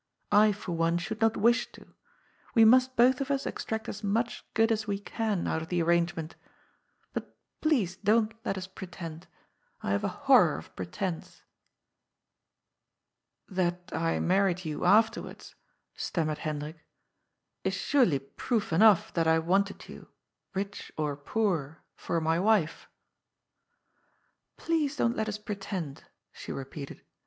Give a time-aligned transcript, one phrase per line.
[0.31, 1.93] I, for one, shonld not wish to.
[2.55, 5.79] We must both of us extract as much good as we can out of the
[5.79, 6.35] arrangement.
[7.13, 9.27] But please don't let us pretend.
[9.83, 11.43] I haye a horror of pretence.""
[13.47, 15.53] That I married you afterwards,"
[15.95, 16.83] stammered Hendrik,"
[17.63, 20.07] is surely proof enough that I wanted you—
[20.55, 22.87] ^rich or poor— for my wife.""
[24.57, 27.03] Please don't let us pretend," she repeated.